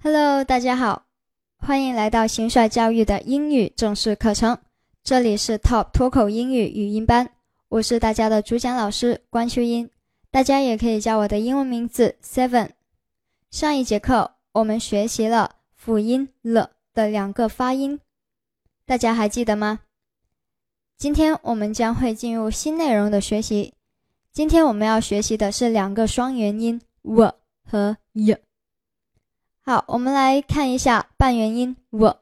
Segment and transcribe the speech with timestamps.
[0.00, 1.06] Hello，大家好，
[1.56, 4.56] 欢迎来到新帅教育的英语正式课程。
[5.02, 7.28] 这里是 Top 脱口英语语音班，
[7.68, 9.90] 我是大家的主讲老师关秋英，
[10.30, 12.70] 大家也可以叫我的英文名字 Seven。
[13.50, 17.98] 上一节课我们学习了辅音了的两个发音，
[18.86, 19.80] 大家还记得吗？
[20.96, 23.74] 今天我们将会进入新内容的学习。
[24.32, 27.34] 今天我们要学习的是两个双元音 w
[27.68, 28.36] 和 y。
[29.68, 32.16] 好，我们来看一下半元音 w，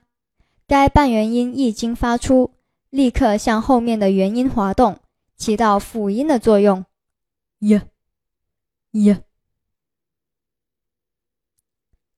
[0.65, 2.55] 该半元音一经发出，
[2.89, 4.97] 立刻向后面的元音滑动。
[5.37, 6.83] 起到辅音的作用
[7.59, 9.23] ，y，y，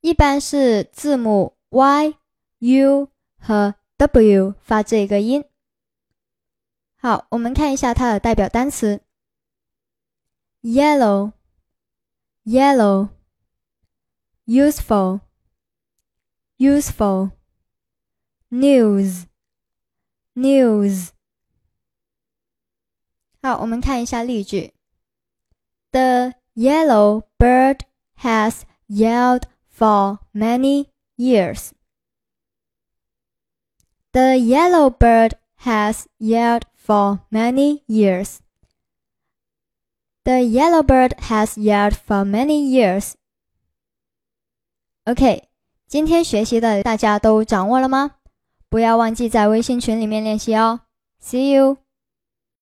[0.02, 2.16] 一般是字母 y、
[2.59, 5.44] u 和 w 发这个音。
[6.95, 9.02] 好，我们看一下它的代表单词
[10.61, 11.32] ：yellow、
[12.44, 13.10] yellow、
[14.45, 15.22] useful、
[16.58, 17.32] useful、
[18.49, 19.26] news、
[20.33, 21.10] news。
[23.42, 24.73] 好，我们看一下例句。
[25.92, 27.85] The yellow bird
[28.17, 31.73] has yelled for many years.
[34.12, 38.39] The yellow bird has yelled for many years.
[40.24, 43.14] The yellow bird has yelled for many years.
[45.05, 45.48] OK，
[45.86, 48.17] 今天学习的大家都掌握了吗？
[48.68, 50.80] 不要忘记在微信群里面练习哦。
[51.20, 51.79] See you.